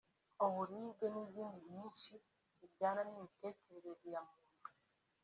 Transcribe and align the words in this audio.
uburibwe 0.45 1.05
n’izindi 1.13 1.59
nyinshi 1.75 2.11
zijyana 2.57 3.01
n’imitekerereze 3.05 4.07
ya 4.15 4.21
muntu 4.29 4.67